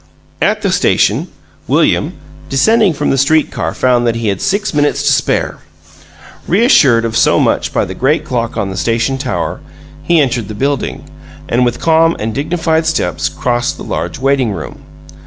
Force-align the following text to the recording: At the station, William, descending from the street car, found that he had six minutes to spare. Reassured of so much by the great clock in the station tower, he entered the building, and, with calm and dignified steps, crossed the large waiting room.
At 0.51 0.63
the 0.63 0.71
station, 0.71 1.27
William, 1.67 2.13
descending 2.49 2.91
from 2.91 3.11
the 3.11 3.19
street 3.19 3.51
car, 3.51 3.71
found 3.75 4.07
that 4.07 4.15
he 4.15 4.29
had 4.29 4.41
six 4.41 4.73
minutes 4.73 5.03
to 5.03 5.11
spare. 5.11 5.59
Reassured 6.47 7.05
of 7.05 7.15
so 7.15 7.39
much 7.39 7.71
by 7.71 7.85
the 7.85 7.93
great 7.93 8.25
clock 8.25 8.57
in 8.57 8.71
the 8.71 8.77
station 8.77 9.19
tower, 9.19 9.59
he 10.01 10.19
entered 10.19 10.47
the 10.47 10.55
building, 10.55 11.03
and, 11.47 11.63
with 11.65 11.79
calm 11.79 12.15
and 12.17 12.33
dignified 12.33 12.87
steps, 12.87 13.29
crossed 13.29 13.77
the 13.77 13.83
large 13.83 14.17
waiting 14.17 14.51
room. 14.53 14.79